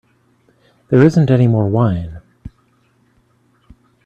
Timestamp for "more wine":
1.45-2.21